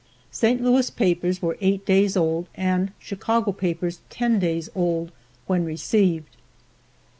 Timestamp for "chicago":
2.97-3.51